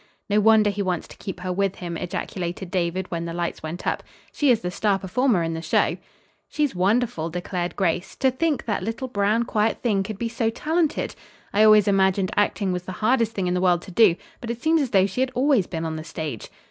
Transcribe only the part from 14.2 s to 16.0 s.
but it seems as though she had always been on